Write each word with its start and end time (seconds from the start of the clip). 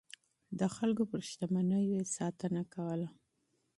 د 0.59 0.61
خلکو 0.75 1.03
پر 1.11 1.19
شتمنيو 1.29 1.89
يې 1.93 2.01
ساتنه 2.15 2.61
کوله. 2.73 3.09